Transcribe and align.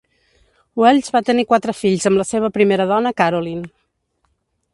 Welch 0.83 1.11
va 1.17 1.21
tenir 1.27 1.45
quatre 1.51 1.75
fills 1.81 2.09
amb 2.11 2.23
la 2.23 2.27
seva 2.31 2.53
primera 2.57 2.89
dona, 2.97 3.13
Carolyn. 3.23 3.63